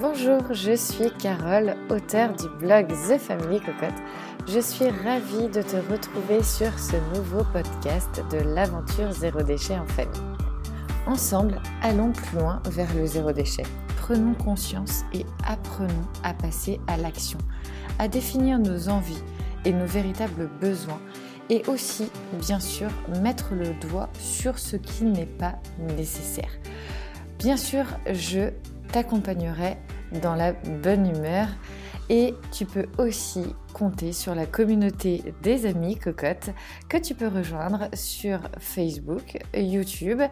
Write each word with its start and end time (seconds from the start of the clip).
Bonjour, 0.00 0.52
je 0.52 0.74
suis 0.74 1.08
Carole, 1.20 1.76
auteure 1.88 2.32
du 2.34 2.48
blog 2.58 2.88
The 2.88 3.16
Family 3.16 3.60
Cocotte. 3.60 3.94
Je 4.48 4.58
suis 4.58 4.88
ravie 4.88 5.46
de 5.46 5.62
te 5.62 5.76
retrouver 5.76 6.42
sur 6.42 6.76
ce 6.80 6.96
nouveau 7.16 7.44
podcast 7.52 8.20
de 8.32 8.38
l'aventure 8.38 9.12
zéro 9.12 9.42
déchet 9.42 9.78
en 9.78 9.86
famille. 9.86 10.20
Ensemble, 11.06 11.60
allons 11.80 12.10
plus 12.10 12.38
loin 12.38 12.60
vers 12.70 12.92
le 12.96 13.06
zéro 13.06 13.30
déchet. 13.30 13.62
Prenons 13.96 14.34
conscience 14.34 15.04
et 15.12 15.24
apprenons 15.46 16.08
à 16.24 16.34
passer 16.34 16.80
à 16.88 16.96
l'action, 16.96 17.38
à 18.00 18.08
définir 18.08 18.58
nos 18.58 18.88
envies 18.88 19.22
et 19.64 19.72
nos 19.72 19.86
véritables 19.86 20.50
besoins 20.60 21.00
et 21.50 21.62
aussi, 21.68 22.10
bien 22.40 22.58
sûr, 22.58 22.88
mettre 23.22 23.54
le 23.54 23.74
doigt 23.88 24.08
sur 24.18 24.58
ce 24.58 24.74
qui 24.74 25.04
n'est 25.04 25.24
pas 25.24 25.54
nécessaire. 25.96 26.50
Bien 27.38 27.56
sûr, 27.56 27.84
je 28.10 28.50
t'accompagnerai 28.94 29.76
dans 30.22 30.36
la 30.36 30.52
bonne 30.52 31.08
humeur 31.08 31.48
et 32.10 32.32
tu 32.52 32.64
peux 32.64 32.86
aussi 32.98 33.42
compter 33.72 34.12
sur 34.12 34.36
la 34.36 34.46
communauté 34.46 35.34
des 35.42 35.66
amis 35.66 35.96
cocottes 35.96 36.50
que 36.88 36.96
tu 36.96 37.16
peux 37.16 37.26
rejoindre 37.26 37.88
sur 37.92 38.38
Facebook, 38.60 39.36
YouTube, 39.52 40.22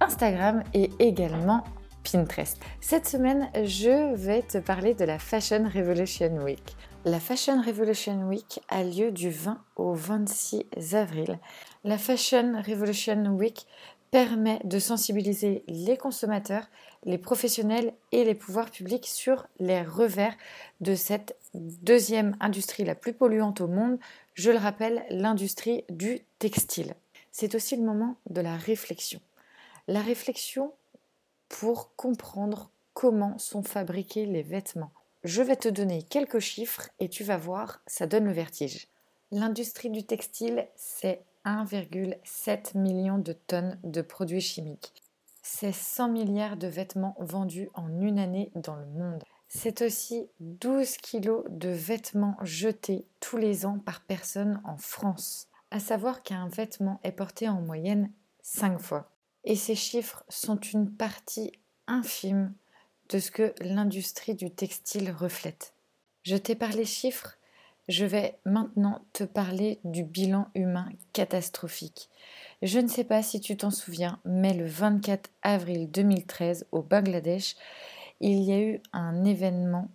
Instagram 0.00 0.62
et 0.72 0.90
également 0.98 1.62
Pinterest. 2.10 2.58
Cette 2.80 3.06
semaine, 3.06 3.50
je 3.54 4.14
vais 4.14 4.40
te 4.40 4.56
parler 4.56 4.94
de 4.94 5.04
la 5.04 5.18
Fashion 5.18 5.68
Revolution 5.68 6.42
Week. 6.42 6.74
La 7.04 7.20
Fashion 7.20 7.60
Revolution 7.60 8.26
Week 8.28 8.60
a 8.70 8.82
lieu 8.82 9.12
du 9.12 9.28
20 9.28 9.58
au 9.76 9.92
26 9.92 10.94
avril. 10.94 11.38
La 11.84 11.98
Fashion 11.98 12.62
Revolution 12.66 13.26
Week 13.36 13.66
permet 14.10 14.60
de 14.64 14.78
sensibiliser 14.78 15.64
les 15.68 15.98
consommateurs, 15.98 16.66
les 17.06 17.18
professionnels 17.18 17.94
et 18.12 18.24
les 18.24 18.34
pouvoirs 18.34 18.70
publics 18.70 19.06
sur 19.06 19.46
les 19.58 19.82
revers 19.82 20.36
de 20.80 20.94
cette 20.94 21.36
deuxième 21.54 22.36
industrie 22.40 22.84
la 22.84 22.96
plus 22.96 23.14
polluante 23.14 23.60
au 23.60 23.68
monde, 23.68 23.98
je 24.34 24.50
le 24.50 24.58
rappelle, 24.58 25.04
l'industrie 25.08 25.84
du 25.88 26.20
textile. 26.38 26.94
C'est 27.32 27.54
aussi 27.54 27.76
le 27.76 27.84
moment 27.84 28.16
de 28.28 28.40
la 28.40 28.56
réflexion. 28.56 29.20
La 29.88 30.02
réflexion 30.02 30.72
pour 31.48 31.94
comprendre 31.94 32.70
comment 32.92 33.38
sont 33.38 33.62
fabriqués 33.62 34.26
les 34.26 34.42
vêtements. 34.42 34.90
Je 35.22 35.42
vais 35.42 35.56
te 35.56 35.68
donner 35.68 36.02
quelques 36.02 36.40
chiffres 36.40 36.88
et 36.98 37.08
tu 37.08 37.24
vas 37.24 37.36
voir, 37.36 37.80
ça 37.86 38.06
donne 38.06 38.24
le 38.24 38.32
vertige. 38.32 38.88
L'industrie 39.30 39.90
du 39.90 40.02
textile, 40.02 40.66
c'est 40.76 41.20
1,7 41.44 42.76
million 42.76 43.18
de 43.18 43.32
tonnes 43.32 43.78
de 43.84 44.02
produits 44.02 44.40
chimiques. 44.40 44.92
C'est 45.48 45.72
100 45.72 46.08
milliards 46.08 46.56
de 46.56 46.66
vêtements 46.66 47.14
vendus 47.20 47.70
en 47.74 47.88
une 48.00 48.18
année 48.18 48.50
dans 48.56 48.74
le 48.74 48.84
monde. 48.84 49.22
C'est 49.46 49.80
aussi 49.80 50.28
12 50.40 50.96
kilos 50.96 51.44
de 51.48 51.68
vêtements 51.68 52.36
jetés 52.42 53.06
tous 53.20 53.36
les 53.36 53.64
ans 53.64 53.78
par 53.78 54.00
personne 54.00 54.60
en 54.64 54.76
France. 54.76 55.46
À 55.70 55.78
savoir 55.78 56.24
qu'un 56.24 56.48
vêtement 56.48 56.98
est 57.04 57.12
porté 57.12 57.48
en 57.48 57.60
moyenne 57.60 58.10
5 58.42 58.80
fois. 58.80 59.12
Et 59.44 59.54
ces 59.54 59.76
chiffres 59.76 60.24
sont 60.28 60.58
une 60.58 60.90
partie 60.90 61.52
infime 61.86 62.52
de 63.08 63.20
ce 63.20 63.30
que 63.30 63.54
l'industrie 63.60 64.34
du 64.34 64.50
textile 64.50 65.12
reflète. 65.12 65.74
Je 66.24 66.36
t'ai 66.36 66.56
parlé 66.56 66.84
chiffres, 66.84 67.38
je 67.88 68.04
vais 68.04 68.36
maintenant 68.44 69.00
te 69.12 69.24
parler 69.24 69.78
du 69.84 70.02
bilan 70.02 70.48
humain 70.54 70.88
catastrophique. 71.12 72.08
Je 72.62 72.78
ne 72.78 72.88
sais 72.88 73.04
pas 73.04 73.22
si 73.22 73.40
tu 73.40 73.56
t'en 73.56 73.70
souviens, 73.70 74.18
mais 74.24 74.54
le 74.54 74.66
24 74.66 75.30
avril 75.42 75.90
2013, 75.90 76.66
au 76.72 76.82
Bangladesh, 76.82 77.56
il 78.20 78.42
y 78.42 78.52
a 78.52 78.60
eu 78.60 78.80
un 78.92 79.24
événement 79.24 79.88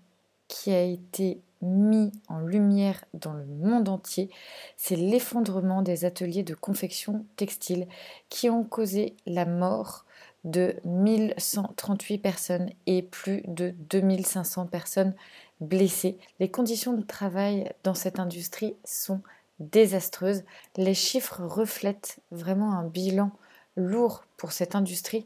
qui 0.48 0.72
a 0.72 0.83
été 0.83 1.42
mis 1.61 2.11
en 2.28 2.39
lumière 2.39 3.03
dans 3.14 3.33
le 3.33 3.45
monde 3.45 3.89
entier, 3.89 4.30
c'est 4.78 4.95
l'effondrement 4.95 5.81
des 5.81 6.05
ateliers 6.05 6.44
de 6.44 6.55
confection 6.55 7.26
textile 7.36 7.88
qui 8.30 8.49
ont 8.49 8.64
causé 8.64 9.15
la 9.26 9.45
mort 9.45 10.05
de 10.44 10.76
1138 10.86 12.17
personnes 12.17 12.71
et 12.88 13.04
plus 13.04 13.44
de 13.48 13.76
2500 13.89 14.65
personnes 14.67 15.14
blessées. 15.61 16.17
Les 16.39 16.49
conditions 16.49 16.94
de 16.94 17.04
travail 17.04 17.72
dans 17.83 17.94
cette 17.94 18.20
industrie 18.20 18.76
sont 18.83 19.22
désastreuses. 19.60 20.44
Les 20.76 20.94
chiffres 20.94 21.42
reflètent 21.44 22.17
vraiment 22.32 22.73
un 22.73 22.86
bilan 22.86 23.32
lourd 23.77 24.26
pour 24.38 24.52
cette 24.52 24.76
industrie. 24.76 25.26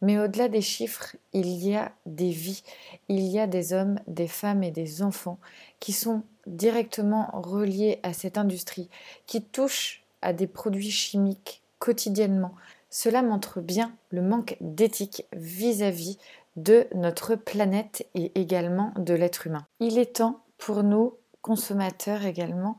Mais 0.00 0.18
au-delà 0.18 0.48
des 0.48 0.60
chiffres, 0.60 1.16
il 1.32 1.48
y 1.48 1.74
a 1.74 1.92
des 2.06 2.30
vies, 2.30 2.62
il 3.08 3.22
y 3.22 3.38
a 3.38 3.46
des 3.46 3.72
hommes, 3.72 3.98
des 4.06 4.28
femmes 4.28 4.62
et 4.62 4.70
des 4.70 5.02
enfants 5.02 5.38
qui 5.80 5.92
sont 5.92 6.22
directement 6.46 7.30
reliés 7.32 8.00
à 8.02 8.12
cette 8.12 8.38
industrie, 8.38 8.88
qui 9.26 9.42
touchent 9.42 10.02
à 10.20 10.32
des 10.32 10.46
produits 10.46 10.90
chimiques 10.90 11.62
quotidiennement, 11.78 12.54
cela 12.88 13.22
montre 13.22 13.60
bien 13.60 13.92
le 14.10 14.22
manque 14.22 14.56
d'éthique 14.60 15.26
vis-à-vis 15.32 16.16
de 16.56 16.86
notre 16.94 17.34
planète 17.34 18.06
et 18.14 18.38
également 18.40 18.92
de 18.96 19.14
l'être 19.14 19.46
humain. 19.46 19.66
Il 19.80 19.98
est 19.98 20.16
temps 20.16 20.40
pour 20.58 20.82
nous, 20.82 21.14
consommateurs 21.42 22.24
également, 22.24 22.78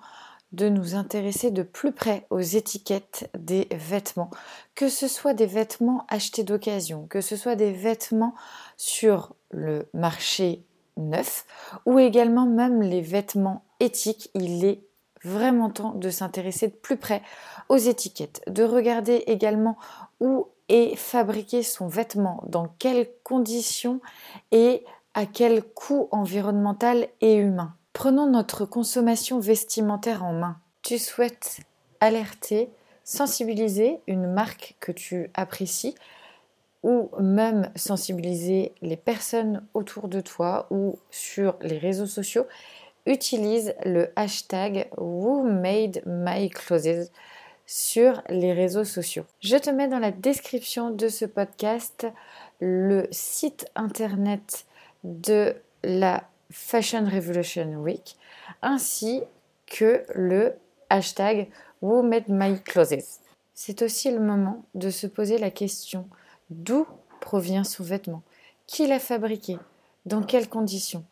de 0.51 0.69
nous 0.69 0.95
intéresser 0.95 1.51
de 1.51 1.63
plus 1.63 1.91
près 1.91 2.25
aux 2.29 2.39
étiquettes 2.39 3.29
des 3.37 3.67
vêtements, 3.71 4.29
que 4.73 4.87
ce 4.87 5.07
soit 5.07 5.33
des 5.33 5.45
vêtements 5.45 6.05
achetés 6.07 6.43
d'occasion, 6.43 7.07
que 7.07 7.19
ce 7.19 7.35
soit 7.35 7.55
des 7.55 7.73
vêtements 7.73 8.35
sur 8.77 9.35
le 9.51 9.87
marché 9.93 10.63
neuf 10.97 11.45
ou 11.85 11.99
également 11.99 12.45
même 12.45 12.81
les 12.81 13.01
vêtements 13.01 13.65
éthiques, 13.81 14.29
il 14.33 14.63
est 14.63 14.81
vraiment 15.23 15.69
temps 15.69 15.93
de 15.93 16.09
s'intéresser 16.09 16.67
de 16.67 16.73
plus 16.73 16.97
près 16.97 17.21
aux 17.67 17.77
étiquettes, 17.77 18.41
de 18.47 18.63
regarder 18.63 19.23
également 19.27 19.77
où 20.19 20.47
est 20.69 20.95
fabriqué 20.95 21.63
son 21.63 21.87
vêtement, 21.87 22.43
dans 22.47 22.67
quelles 22.79 23.09
conditions 23.23 23.99
et 24.51 24.83
à 25.13 25.25
quel 25.25 25.63
coût 25.63 26.07
environnemental 26.11 27.07
et 27.21 27.35
humain? 27.35 27.75
Prenons 27.93 28.29
notre 28.29 28.65
consommation 28.65 29.39
vestimentaire 29.39 30.23
en 30.23 30.33
main. 30.33 30.57
Tu 30.81 30.97
souhaites 30.97 31.59
alerter, 31.99 32.69
sensibiliser 33.03 33.99
une 34.07 34.27
marque 34.27 34.75
que 34.79 34.91
tu 34.91 35.29
apprécies 35.33 35.95
ou 36.83 37.09
même 37.19 37.71
sensibiliser 37.75 38.73
les 38.81 38.97
personnes 38.97 39.65
autour 39.73 40.07
de 40.07 40.21
toi 40.21 40.67
ou 40.69 40.99
sur 41.09 41.55
les 41.61 41.79
réseaux 41.79 42.05
sociaux, 42.05 42.45
utilise 43.07 43.73
le 43.85 44.11
hashtag 44.15 44.87
WhoMadeMyClothes 44.97 47.09
sur 47.65 48.21
les 48.29 48.53
réseaux 48.53 48.83
sociaux. 48.83 49.25
Je 49.41 49.57
te 49.57 49.69
mets 49.69 49.87
dans 49.87 49.99
la 49.99 50.11
description 50.11 50.91
de 50.91 51.07
ce 51.07 51.25
podcast 51.25 52.07
le 52.59 53.07
site 53.11 53.67
internet 53.75 54.65
de 55.03 55.55
la 55.83 56.23
Fashion 56.51 57.05
Revolution 57.05 57.75
Week 57.75 58.17
ainsi 58.61 59.21
que 59.65 60.03
le 60.13 60.53
hashtag 60.89 61.49
WhoMadeMyClothes. 61.81 63.19
C'est 63.53 63.81
aussi 63.81 64.11
le 64.11 64.19
moment 64.19 64.63
de 64.75 64.89
se 64.89 65.07
poser 65.07 65.37
la 65.37 65.51
question 65.51 66.07
d'où 66.49 66.85
provient 67.19 67.63
son 67.63 67.83
vêtement? 67.83 68.21
Qui 68.67 68.87
l'a 68.87 68.99
fabriqué? 68.99 69.57
Dans 70.05 70.21
quelles 70.21 70.49
conditions? 70.49 71.05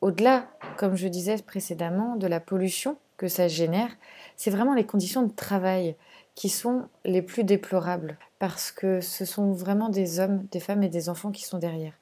Au-delà, 0.00 0.48
comme 0.78 0.96
je 0.96 1.08
disais 1.08 1.36
précédemment, 1.38 2.16
de 2.16 2.26
la 2.26 2.40
pollution 2.40 2.96
que 3.22 3.28
ça 3.28 3.46
génère, 3.46 3.96
c'est 4.34 4.50
vraiment 4.50 4.74
les 4.74 4.84
conditions 4.84 5.22
de 5.22 5.32
travail 5.32 5.94
qui 6.34 6.48
sont 6.48 6.88
les 7.04 7.22
plus 7.22 7.44
déplorables, 7.44 8.18
parce 8.40 8.72
que 8.72 9.00
ce 9.00 9.24
sont 9.24 9.52
vraiment 9.52 9.90
des 9.90 10.18
hommes, 10.18 10.44
des 10.50 10.58
femmes 10.58 10.82
et 10.82 10.88
des 10.88 11.08
enfants 11.08 11.30
qui 11.30 11.44
sont 11.44 11.58
derrière. 11.58 11.92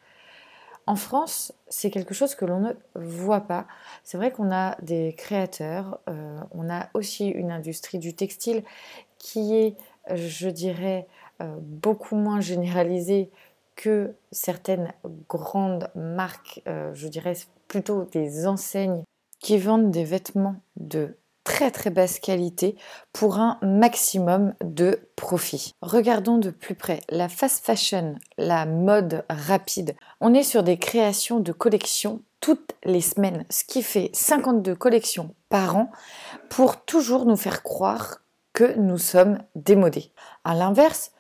En 0.87 0.97
France, 0.97 1.53
c'est 1.69 1.91
quelque 1.91 2.15
chose 2.15 2.35
que 2.35 2.47
l'on 2.47 2.61
ne 2.61 2.73
voit 2.95 3.43
pas. 3.43 3.67
C'est 4.03 4.17
vrai 4.17 4.33
qu'on 4.33 4.51
a 4.51 4.79
des 4.81 5.15
créateurs, 5.19 6.01
euh, 6.09 6.41
on 6.53 6.71
a 6.71 6.89
aussi 6.95 7.29
une 7.29 7.53
industrie 7.53 7.99
du 7.99 8.15
textile 8.15 8.65
qui 9.19 9.55
est, 9.55 9.77
je 10.15 10.49
dirais, 10.49 11.07
euh, 11.43 11.55
beaucoup 11.61 12.17
moins 12.17 12.41
généralisée 12.41 13.31
que 13.77 14.15
certaines 14.33 14.95
grandes 15.29 15.91
marques, 15.95 16.63
euh, 16.67 16.95
je 16.95 17.09
dirais 17.09 17.37
plutôt 17.69 18.05
des 18.05 18.47
enseignes 18.47 19.05
qui 19.39 19.59
vendent 19.59 19.91
des 19.91 20.05
vêtements 20.05 20.57
de 20.77 21.17
très 21.45 21.71
très 21.71 21.91
basse 21.91 22.19
qualité 22.19 22.77
pour 23.13 23.39
un 23.39 23.59
maximum 23.63 24.55
de 24.63 25.01
profit. 25.17 25.75
Regardons 25.83 26.39
de 26.39 26.51
plus 26.51 26.75
près 26.75 27.01
la 27.09 27.29
fast 27.29 27.65
fashion, 27.65 28.17
la 28.39 28.67
mode 28.67 29.25
rapide. 29.29 29.97
On 30.21 30.35
est 30.35 30.43
sur 30.43 30.63
des 30.63 30.79
créations 30.79 31.41
de 31.41 31.53
collections 31.53 32.23
toutes 32.41 32.73
les 32.85 33.01
semaines, 33.01 33.45
ce 33.51 33.65
qui 33.65 33.83
fait 33.83 34.11
52 34.15 34.75
collections 34.75 35.35
par 35.49 35.77
an 35.77 35.91
pour 36.49 36.85
toujours 36.85 37.27
nous 37.27 37.37
faire 37.37 37.63
croire 37.63 38.19
que 38.53 38.77
nous 38.79 38.99
sommes 38.99 39.39
démodés. 39.55 40.13
À 40.45 40.55
l'inverse, 40.55 41.13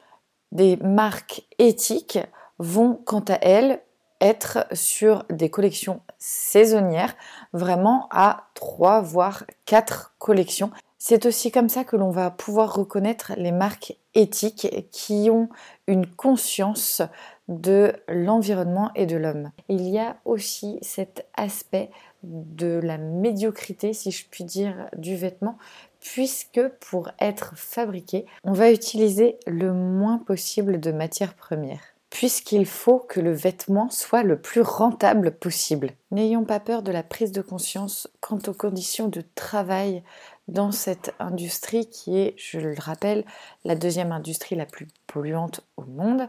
des 0.52 0.76
marques 0.78 1.42
éthiques 1.58 2.18
vont 2.58 2.94
quant 2.94 3.24
à 3.28 3.38
elles 3.42 3.82
être 4.20 4.66
sur 4.72 5.24
des 5.30 5.50
collections 5.50 6.00
saisonnières, 6.18 7.14
vraiment 7.52 8.08
à 8.10 8.48
3 8.54 9.00
voire 9.00 9.44
4 9.66 10.14
collections. 10.18 10.70
C'est 10.98 11.24
aussi 11.24 11.50
comme 11.50 11.70
ça 11.70 11.84
que 11.84 11.96
l'on 11.96 12.10
va 12.10 12.30
pouvoir 12.30 12.74
reconnaître 12.74 13.32
les 13.36 13.52
marques 13.52 13.96
éthiques 14.14 14.88
qui 14.90 15.30
ont 15.30 15.48
une 15.86 16.06
conscience 16.06 17.00
de 17.48 17.94
l'environnement 18.06 18.90
et 18.94 19.06
de 19.06 19.16
l'homme. 19.16 19.50
Il 19.68 19.88
y 19.88 19.98
a 19.98 20.16
aussi 20.24 20.78
cet 20.82 21.26
aspect 21.36 21.90
de 22.22 22.78
la 22.82 22.98
médiocrité, 22.98 23.94
si 23.94 24.10
je 24.10 24.26
puis 24.30 24.44
dire, 24.44 24.88
du 24.96 25.16
vêtement, 25.16 25.56
puisque 26.00 26.60
pour 26.80 27.10
être 27.18 27.56
fabriqué, 27.56 28.26
on 28.44 28.52
va 28.52 28.70
utiliser 28.70 29.38
le 29.46 29.72
moins 29.72 30.18
possible 30.18 30.80
de 30.80 30.92
matières 30.92 31.34
premières 31.34 31.89
puisqu'il 32.10 32.66
faut 32.66 32.98
que 32.98 33.20
le 33.20 33.32
vêtement 33.32 33.88
soit 33.88 34.24
le 34.24 34.40
plus 34.40 34.60
rentable 34.60 35.30
possible. 35.30 35.92
N'ayons 36.10 36.44
pas 36.44 36.60
peur 36.60 36.82
de 36.82 36.90
la 36.90 37.04
prise 37.04 37.32
de 37.32 37.40
conscience 37.40 38.08
quant 38.20 38.40
aux 38.48 38.52
conditions 38.52 39.08
de 39.08 39.22
travail 39.34 40.02
dans 40.48 40.72
cette 40.72 41.14
industrie 41.20 41.88
qui 41.88 42.18
est, 42.18 42.34
je 42.36 42.58
le 42.58 42.74
rappelle, 42.78 43.24
la 43.64 43.76
deuxième 43.76 44.10
industrie 44.10 44.56
la 44.56 44.66
plus 44.66 44.88
polluante 45.06 45.60
au 45.76 45.84
monde. 45.84 46.28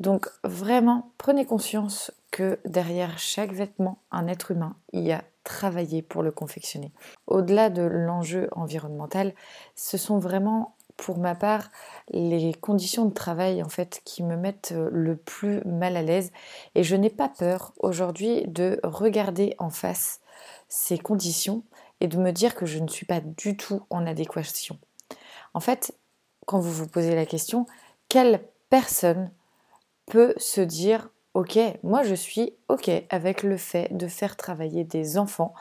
Donc 0.00 0.28
vraiment, 0.42 1.12
prenez 1.16 1.46
conscience 1.46 2.10
que 2.32 2.58
derrière 2.64 3.18
chaque 3.18 3.52
vêtement, 3.52 3.98
un 4.10 4.26
être 4.26 4.50
humain 4.50 4.74
y 4.92 5.12
a 5.12 5.22
travaillé 5.44 6.02
pour 6.02 6.22
le 6.22 6.32
confectionner. 6.32 6.92
Au-delà 7.26 7.70
de 7.70 7.82
l'enjeu 7.82 8.48
environnemental, 8.52 9.32
ce 9.74 9.96
sont 9.96 10.18
vraiment 10.18 10.74
pour 11.00 11.18
ma 11.18 11.34
part 11.34 11.70
les 12.10 12.52
conditions 12.52 13.06
de 13.06 13.14
travail 13.14 13.62
en 13.62 13.68
fait 13.68 14.02
qui 14.04 14.22
me 14.22 14.36
mettent 14.36 14.74
le 14.76 15.16
plus 15.16 15.64
mal 15.64 15.96
à 15.96 16.02
l'aise 16.02 16.30
et 16.74 16.84
je 16.84 16.94
n'ai 16.94 17.08
pas 17.08 17.28
peur 17.28 17.72
aujourd'hui 17.78 18.44
de 18.46 18.78
regarder 18.84 19.54
en 19.58 19.70
face 19.70 20.20
ces 20.68 20.98
conditions 20.98 21.64
et 22.00 22.06
de 22.06 22.18
me 22.18 22.32
dire 22.32 22.54
que 22.54 22.66
je 22.66 22.78
ne 22.78 22.88
suis 22.88 23.06
pas 23.06 23.20
du 23.20 23.56
tout 23.56 23.82
en 23.90 24.06
adéquation. 24.06 24.78
En 25.54 25.60
fait, 25.60 25.94
quand 26.46 26.60
vous 26.60 26.72
vous 26.72 26.86
posez 26.86 27.14
la 27.14 27.26
question, 27.26 27.66
quelle 28.08 28.42
personne 28.68 29.30
peut 30.06 30.34
se 30.36 30.60
dire 30.60 31.08
ok, 31.32 31.58
moi 31.82 32.02
je 32.02 32.14
suis 32.14 32.52
ok 32.68 32.90
avec 33.08 33.42
le 33.42 33.56
fait 33.56 33.88
de 33.96 34.06
faire 34.06 34.36
travailler 34.36 34.84
des 34.84 35.16
enfants 35.16 35.54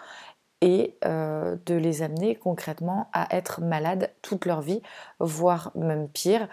et 0.61 0.97
euh, 1.05 1.55
de 1.65 1.75
les 1.75 2.01
amener 2.01 2.35
concrètement 2.35 3.09
à 3.13 3.35
être 3.35 3.61
malades 3.61 4.11
toute 4.21 4.45
leur 4.45 4.61
vie, 4.61 4.81
voire 5.19 5.71
même 5.75 6.09
pire, 6.09 6.47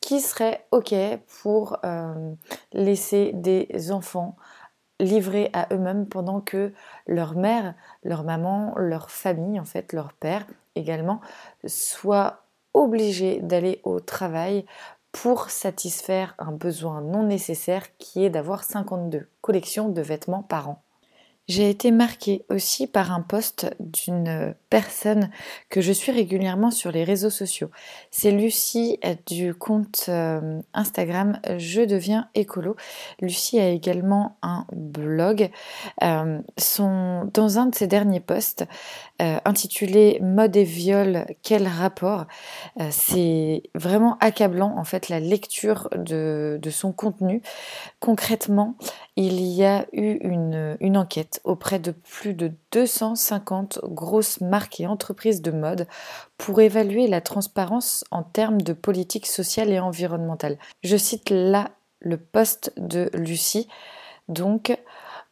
qui 0.00 0.20
serait 0.20 0.66
ok 0.70 0.94
pour 1.42 1.78
euh, 1.84 2.32
laisser 2.72 3.32
des 3.34 3.92
enfants 3.92 4.36
livrés 4.98 5.50
à 5.52 5.66
eux-mêmes 5.72 6.06
pendant 6.06 6.40
que 6.40 6.72
leur 7.06 7.34
mère, 7.34 7.74
leur 8.02 8.24
maman, 8.24 8.74
leur 8.76 9.10
famille, 9.10 9.58
en 9.58 9.64
fait, 9.64 9.92
leur 9.92 10.12
père 10.12 10.46
également, 10.74 11.20
soient 11.66 12.44
obligés 12.74 13.40
d'aller 13.40 13.80
au 13.84 14.00
travail 14.00 14.64
pour 15.12 15.50
satisfaire 15.50 16.34
un 16.38 16.52
besoin 16.52 17.00
non 17.00 17.24
nécessaire 17.24 17.96
qui 17.98 18.24
est 18.24 18.30
d'avoir 18.30 18.62
52 18.62 19.28
collections 19.40 19.88
de 19.88 20.00
vêtements 20.00 20.42
par 20.42 20.68
an. 20.68 20.82
J'ai 21.50 21.68
été 21.68 21.90
marquée 21.90 22.44
aussi 22.48 22.86
par 22.86 23.10
un 23.10 23.22
post 23.22 23.74
d'une 23.80 24.54
personne 24.68 25.30
que 25.68 25.80
je 25.80 25.90
suis 25.90 26.12
régulièrement 26.12 26.70
sur 26.70 26.92
les 26.92 27.02
réseaux 27.02 27.28
sociaux. 27.28 27.72
C'est 28.12 28.30
Lucie 28.30 29.00
du 29.26 29.52
compte 29.52 30.04
euh, 30.08 30.60
Instagram 30.74 31.40
Je 31.58 31.82
deviens 31.82 32.28
écolo. 32.36 32.76
Lucie 33.20 33.58
a 33.58 33.68
également 33.68 34.36
un 34.42 34.64
blog. 34.72 35.50
Euh, 36.04 36.38
dans 37.34 37.58
un 37.58 37.66
de 37.66 37.74
ses 37.74 37.88
derniers 37.88 38.20
posts, 38.20 38.64
euh, 39.20 39.38
intitulé 39.44 40.18
Mode 40.22 40.56
et 40.56 40.64
viol, 40.64 41.26
quel 41.42 41.66
rapport? 41.66 42.26
C'est 42.90 43.62
vraiment 43.74 44.16
accablant 44.20 44.76
en 44.76 44.84
fait 44.84 45.08
la 45.08 45.20
lecture 45.20 45.88
de, 45.96 46.58
de 46.60 46.70
son 46.70 46.92
contenu. 46.92 47.42
Concrètement, 48.00 48.76
il 49.16 49.40
y 49.40 49.64
a 49.64 49.86
eu 49.92 50.18
une, 50.22 50.76
une 50.80 50.96
enquête 50.96 51.40
auprès 51.44 51.78
de 51.78 51.90
plus 51.92 52.34
de 52.34 52.52
250 52.72 53.80
grosses 53.84 54.40
marques 54.40 54.80
et 54.80 54.86
entreprises 54.86 55.42
de 55.42 55.50
mode 55.50 55.86
pour 56.38 56.60
évaluer 56.60 57.06
la 57.06 57.20
transparence 57.20 58.04
en 58.10 58.22
termes 58.22 58.62
de 58.62 58.72
politique 58.72 59.26
sociale 59.26 59.70
et 59.70 59.80
environnementale. 59.80 60.58
Je 60.82 60.96
cite 60.96 61.30
là 61.30 61.70
le 62.00 62.16
poste 62.16 62.72
de 62.76 63.10
Lucie. 63.14 63.68
Donc, 64.28 64.76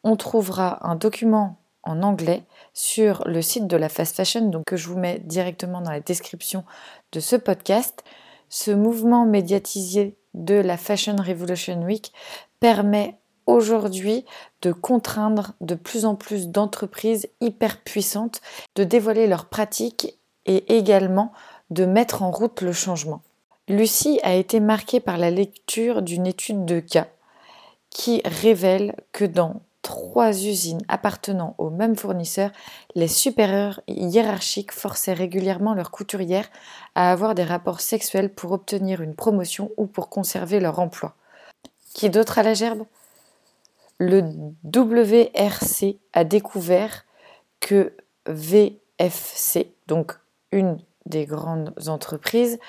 on 0.03 0.15
trouvera 0.15 0.87
un 0.87 0.95
document 0.95 1.57
en 1.89 2.03
anglais 2.03 2.43
sur 2.73 3.23
le 3.27 3.41
site 3.41 3.67
de 3.67 3.75
la 3.75 3.89
fast 3.89 4.15
fashion, 4.15 4.49
donc 4.49 4.65
que 4.65 4.77
je 4.77 4.87
vous 4.87 4.97
mets 4.97 5.19
directement 5.19 5.81
dans 5.81 5.91
la 5.91 5.99
description 5.99 6.63
de 7.11 7.19
ce 7.19 7.35
podcast. 7.35 8.03
Ce 8.49 8.71
mouvement 8.71 9.25
médiatisé 9.25 10.15
de 10.33 10.55
la 10.55 10.77
Fashion 10.77 11.15
Revolution 11.15 11.81
Week 11.83 12.13
permet 12.59 13.17
aujourd'hui 13.47 14.25
de 14.61 14.71
contraindre 14.71 15.53
de 15.61 15.75
plus 15.75 16.05
en 16.05 16.15
plus 16.15 16.49
d'entreprises 16.49 17.27
hyper 17.41 17.81
puissantes 17.81 18.41
de 18.75 18.83
dévoiler 18.83 19.27
leurs 19.27 19.45
pratiques 19.45 20.15
et 20.45 20.77
également 20.77 21.31
de 21.71 21.85
mettre 21.85 22.21
en 22.21 22.31
route 22.31 22.61
le 22.61 22.73
changement. 22.73 23.21
Lucie 23.67 24.19
a 24.23 24.33
été 24.35 24.59
marquée 24.59 24.99
par 24.99 25.17
la 25.17 25.31
lecture 25.31 26.01
d'une 26.01 26.27
étude 26.27 26.65
de 26.65 26.79
cas 26.79 27.07
qui 27.89 28.21
révèle 28.25 28.95
que 29.11 29.25
dans 29.25 29.61
trois 29.89 30.45
usines 30.45 30.83
appartenant 30.87 31.55
au 31.57 31.71
même 31.71 31.95
fournisseur, 31.95 32.51
les 32.93 33.07
supérieurs 33.07 33.81
hiérarchiques 33.87 34.71
forçaient 34.71 35.13
régulièrement 35.13 35.73
leurs 35.73 35.89
couturières 35.89 36.47
à 36.93 37.11
avoir 37.11 37.33
des 37.33 37.43
rapports 37.43 37.81
sexuels 37.81 38.31
pour 38.31 38.51
obtenir 38.51 39.01
une 39.01 39.15
promotion 39.15 39.71
ou 39.77 39.87
pour 39.87 40.09
conserver 40.09 40.59
leur 40.59 40.77
emploi. 40.77 41.15
Qui 41.95 42.11
d'autre 42.11 42.37
à 42.37 42.43
la 42.43 42.53
gerbe? 42.53 42.85
Le 43.97 44.21
WRC 44.63 45.97
a 46.13 46.23
découvert 46.23 47.05
que 47.59 47.91
VFC, 48.27 49.73
donc 49.87 50.19
une 50.51 50.77
des 51.07 51.25
grandes 51.25 51.73
entreprises, 51.87 52.59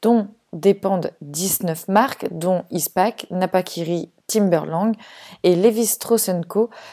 dont 0.00 0.28
dépendent 0.54 1.12
19 1.20 1.88
marques, 1.88 2.26
dont 2.30 2.64
ISPAC, 2.70 3.26
Napakiri, 3.30 4.08
Timberland 4.30 4.94
et 5.42 5.56
Levi 5.56 5.86
Strauss 5.86 6.30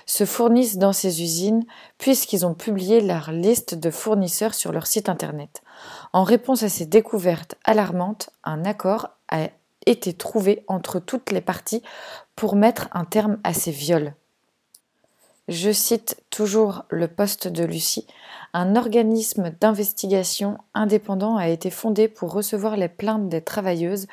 se 0.08 0.26
fournissent 0.26 0.78
dans 0.78 0.94
ces 0.94 1.22
usines 1.22 1.66
puisqu'ils 2.00 2.48
ont 2.48 2.56
publié 2.56 3.00
leur 3.00 3.32
liste 3.32 3.76
de 3.76 3.92
fournisseurs 3.92 4.56
sur 4.56 4.72
leur 4.72 4.88
site 4.88 5.08
internet. 5.08 5.62
En 6.14 6.24
réponse 6.24 6.64
à 6.64 6.70
ces 6.70 6.88
découvertes 6.88 7.56
alarmantes, 7.64 8.32
un 8.44 8.66
accord 8.66 9.10
a 9.30 9.50
été 9.86 10.14
trouvé 10.14 10.64
entre 10.68 11.00
toutes 11.00 11.32
les 11.32 11.42
parties 11.42 11.84
pour 12.36 12.56
mettre 12.56 12.90
un 12.92 13.06
terme 13.06 13.38
à 13.44 13.54
ces 13.54 13.72
viols. 13.72 14.16
Je 15.48 15.72
cite 15.72 16.22
toujours 16.30 16.84
le 16.90 17.08
poste 17.08 17.48
de 17.48 17.64
Lucie. 17.64 18.06
Un 18.54 18.76
organisme 18.76 19.54
d'investigation 19.62 20.58
indépendant 20.74 21.38
a 21.38 21.48
été 21.48 21.70
fondé 21.70 22.10
pour 22.10 22.34
recevoir 22.34 22.76
les 22.76 22.90
plaintes 22.90 23.30
des 23.30 23.42
travailleuses, 23.42 24.08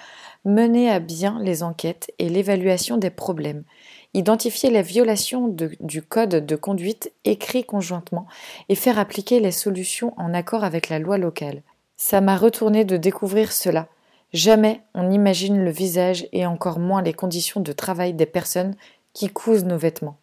mener 0.44 0.88
à 0.90 1.00
bien 1.00 1.40
les 1.42 1.64
enquêtes 1.64 2.12
et 2.20 2.28
l'évaluation 2.28 2.98
des 2.98 3.10
problèmes, 3.10 3.64
identifier 4.12 4.70
les 4.70 4.82
violations 4.82 5.48
du 5.48 6.02
code 6.02 6.46
de 6.46 6.56
conduite 6.56 7.12
écrit 7.24 7.64
conjointement 7.64 8.26
et 8.68 8.76
faire 8.76 9.00
appliquer 9.00 9.40
les 9.40 9.50
solutions 9.50 10.14
en 10.16 10.34
accord 10.34 10.62
avec 10.62 10.88
la 10.88 11.00
loi 11.00 11.18
locale. 11.18 11.62
Ça 11.96 12.20
m'a 12.20 12.36
retourné 12.36 12.84
de 12.84 12.96
découvrir 12.96 13.50
cela. 13.50 13.88
Jamais 14.32 14.82
on 14.94 15.08
n'imagine 15.08 15.64
le 15.64 15.70
visage 15.70 16.28
et 16.32 16.46
encore 16.46 16.78
moins 16.78 17.02
les 17.02 17.12
conditions 17.12 17.60
de 17.60 17.72
travail 17.72 18.14
des 18.14 18.26
personnes 18.26 18.76
qui 19.12 19.28
cousent 19.28 19.64
nos 19.64 19.78
vêtements. 19.78 20.16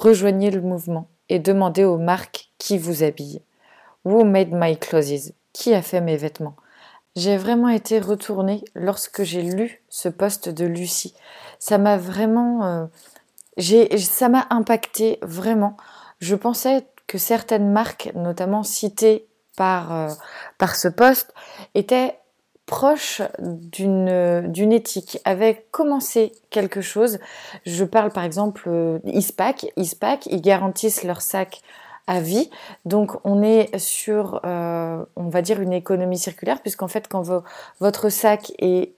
Rejoignez 0.00 0.50
le 0.50 0.62
mouvement 0.62 1.10
et 1.28 1.38
demandez 1.38 1.84
aux 1.84 1.98
marques 1.98 2.48
qui 2.56 2.78
vous 2.78 3.02
habillent. 3.02 3.42
Who 4.06 4.24
made 4.24 4.50
my 4.50 4.78
clothes? 4.78 5.34
Qui 5.52 5.74
a 5.74 5.82
fait 5.82 6.00
mes 6.00 6.16
vêtements? 6.16 6.56
J'ai 7.16 7.36
vraiment 7.36 7.68
été 7.68 8.00
retournée 8.00 8.64
lorsque 8.74 9.24
j'ai 9.24 9.42
lu 9.42 9.82
ce 9.90 10.08
poste 10.08 10.48
de 10.48 10.64
Lucie. 10.64 11.14
Ça 11.58 11.76
m'a 11.76 11.98
vraiment. 11.98 12.64
Euh, 13.58 13.98
ça 13.98 14.30
m'a 14.30 14.46
impacté 14.48 15.18
vraiment. 15.20 15.76
Je 16.18 16.34
pensais 16.34 16.86
que 17.06 17.18
certaines 17.18 17.70
marques, 17.70 18.10
notamment 18.14 18.62
citées 18.62 19.28
par, 19.58 19.94
euh, 19.94 20.08
par 20.56 20.76
ce 20.76 20.88
poste, 20.88 21.34
étaient 21.74 22.18
proche 22.70 23.20
d'une 23.40 24.72
éthique, 24.72 25.18
avait 25.24 25.66
commencé 25.72 26.30
quelque 26.50 26.80
chose. 26.80 27.18
Je 27.66 27.84
parle 27.84 28.12
par 28.12 28.22
exemple 28.22 28.62
euh, 28.68 29.00
ISPAC. 29.06 29.66
ISPAC, 29.76 30.26
ils 30.26 30.40
garantissent 30.40 31.02
leur 31.02 31.20
sac 31.20 31.62
à 32.06 32.20
vie. 32.20 32.48
Donc 32.84 33.16
on 33.24 33.42
est 33.42 33.76
sur, 33.76 34.40
euh, 34.44 35.04
on 35.16 35.28
va 35.28 35.42
dire, 35.42 35.60
une 35.60 35.72
économie 35.72 36.16
circulaire, 36.16 36.60
puisqu'en 36.60 36.86
fait 36.86 37.08
quand 37.08 37.24
votre 37.80 38.08
sac 38.08 38.52
est 38.60 38.94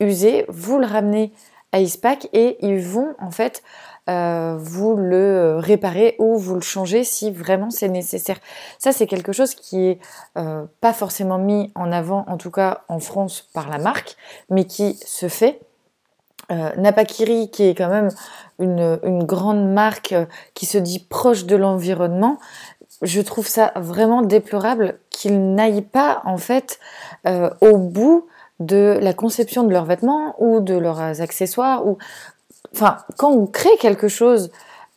usé, 0.00 0.46
vous 0.48 0.78
le 0.78 0.86
ramenez 0.86 1.30
à 1.74 1.80
ISPAC 1.80 2.28
et 2.32 2.56
ils 2.64 2.78
vont 2.78 3.16
en 3.18 3.32
fait 3.32 3.64
euh, 4.08 4.56
vous 4.60 4.94
le 4.94 5.56
réparez 5.58 6.14
ou 6.20 6.38
vous 6.38 6.54
le 6.54 6.60
changez 6.60 7.02
si 7.02 7.32
vraiment 7.32 7.70
c'est 7.70 7.88
nécessaire. 7.88 8.38
Ça, 8.78 8.92
c'est 8.92 9.08
quelque 9.08 9.32
chose 9.32 9.54
qui 9.56 9.86
est 9.88 9.98
euh, 10.38 10.66
pas 10.80 10.92
forcément 10.92 11.38
mis 11.38 11.72
en 11.74 11.90
avant, 11.90 12.24
en 12.28 12.36
tout 12.36 12.52
cas 12.52 12.82
en 12.88 13.00
France, 13.00 13.48
par 13.54 13.68
la 13.68 13.78
marque, 13.78 14.16
mais 14.50 14.64
qui 14.66 14.94
se 15.04 15.28
fait. 15.28 15.60
Euh, 16.52 16.70
Napakiri, 16.76 17.50
qui 17.50 17.64
est 17.64 17.74
quand 17.74 17.88
même 17.88 18.10
une, 18.60 19.00
une 19.02 19.24
grande 19.24 19.72
marque 19.72 20.12
euh, 20.12 20.26
qui 20.52 20.66
se 20.66 20.78
dit 20.78 21.00
proche 21.00 21.44
de 21.44 21.56
l'environnement, 21.56 22.38
je 23.02 23.20
trouve 23.20 23.48
ça 23.48 23.72
vraiment 23.74 24.22
déplorable 24.22 24.98
qu'ils 25.10 25.54
n'aillent 25.54 25.82
pas 25.82 26.22
en 26.24 26.36
fait 26.36 26.78
au 27.60 27.76
bout 27.76 28.28
de 28.64 28.98
la 29.00 29.12
conception 29.12 29.64
de 29.64 29.72
leurs 29.72 29.84
vêtements 29.84 30.34
ou 30.38 30.60
de 30.60 30.74
leurs 30.74 31.00
accessoires 31.20 31.86
ou 31.86 31.98
quand 33.16 33.30
on 33.30 33.46
crée 33.46 33.76
quelque 33.78 34.08
chose 34.08 34.50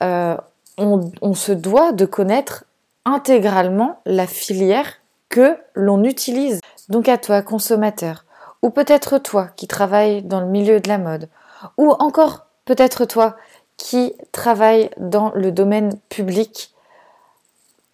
euh, 0.03 0.35
on, 0.77 1.11
on, 1.21 1.33
se 1.33 1.51
doit 1.51 1.91
de 1.91 2.05
connaître 2.05 2.65
intégralement 3.05 3.99
la 4.05 4.27
filière 4.27 4.93
que 5.29 5.57
l'on 5.73 6.03
utilise. 6.03 6.59
Donc 6.89 7.09
à 7.09 7.17
toi 7.17 7.41
consommateur 7.41 8.25
ou 8.61 8.69
peut-être 8.69 9.17
toi 9.17 9.49
qui 9.55 9.67
travaille 9.67 10.23
dans 10.23 10.39
le 10.39 10.47
milieu 10.47 10.79
de 10.79 10.87
la 10.87 10.97
mode 10.97 11.29
ou 11.77 11.91
encore 11.91 12.47
peut-être 12.65 13.05
toi 13.05 13.35
qui 13.77 14.13
travaille 14.31 14.89
dans 14.97 15.31
le 15.35 15.51
domaine 15.51 15.97
public 16.09 16.73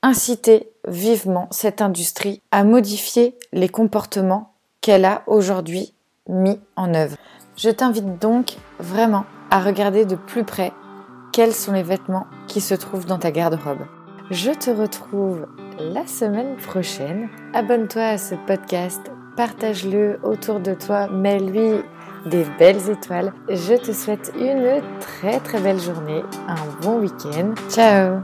inciter 0.01 0.69
vivement 0.87 1.47
cette 1.51 1.81
industrie 1.81 2.41
à 2.51 2.63
modifier 2.63 3.37
les 3.51 3.69
comportements 3.69 4.52
qu'elle 4.83 5.05
a 5.05 5.23
aujourd'hui 5.25 5.93
mis 6.29 6.59
en 6.75 6.93
œuvre. 6.93 7.15
Je 7.57 7.69
t'invite 7.69 8.21
donc 8.21 8.57
vraiment 8.79 9.25
à 9.49 9.61
regarder 9.61 10.05
de 10.05 10.15
plus 10.15 10.43
près 10.43 10.71
quels 11.31 11.53
sont 11.53 11.71
les 11.71 11.83
vêtements 11.83 12.27
qui 12.47 12.61
se 12.61 12.75
trouvent 12.75 13.05
dans 13.05 13.17
ta 13.17 13.31
garde-robe. 13.31 13.85
Je 14.29 14.51
te 14.51 14.69
retrouve 14.69 15.47
la 15.79 16.05
semaine 16.05 16.57
prochaine. 16.57 17.29
Abonne-toi 17.53 18.03
à 18.03 18.17
ce 18.17 18.35
podcast, 18.45 19.01
partage-le 19.35 20.19
autour 20.21 20.59
de 20.59 20.73
toi, 20.73 21.07
mets-lui 21.07 21.81
des 22.25 22.45
belles 22.59 22.89
étoiles. 22.89 23.33
Je 23.49 23.75
te 23.75 23.91
souhaite 23.91 24.31
une 24.37 24.81
très 24.99 25.39
très 25.39 25.59
belle 25.59 25.79
journée, 25.79 26.23
un 26.47 26.81
bon 26.81 26.99
week-end. 26.99 27.53
Ciao 27.69 28.21